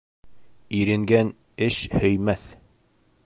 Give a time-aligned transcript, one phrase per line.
[0.77, 1.29] Иренгән
[1.67, 2.49] эш һөймәҫ.